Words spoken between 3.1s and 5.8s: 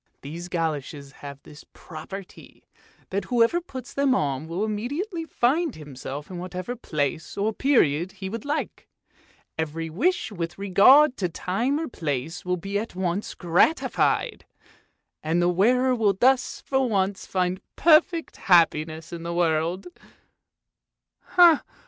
that whoever puts them on will immediately find